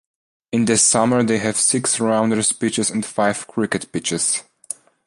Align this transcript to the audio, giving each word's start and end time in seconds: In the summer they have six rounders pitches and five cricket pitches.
In 0.51 0.65
the 0.65 0.77
summer 0.77 1.21
they 1.21 1.37
have 1.37 1.57
six 1.57 1.99
rounders 1.99 2.51
pitches 2.51 2.89
and 2.89 3.05
five 3.05 3.45
cricket 3.45 3.91
pitches. 3.91 4.41